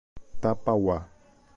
Tapauá 0.41 0.97